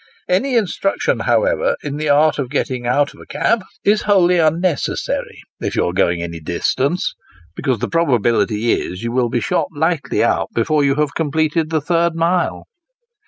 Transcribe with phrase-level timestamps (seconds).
[0.27, 5.43] Any instruction, however, in the art of getting out of a cab, is wholly unnecessary
[5.59, 7.13] if you are going any distance,
[7.55, 11.13] because the prob ability is, that you will be shot lightly out before you have
[11.13, 12.63] completed the third mile.